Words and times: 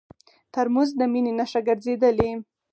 ترموز 0.53 0.89
د 0.99 1.01
مینې 1.11 1.33
نښه 1.39 1.61
ګرځېدلې. 1.67 2.31